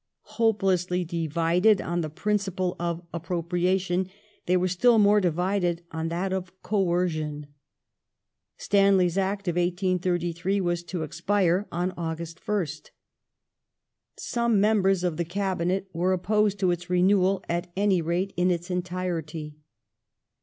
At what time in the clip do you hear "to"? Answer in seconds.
10.81-11.03, 16.61-16.71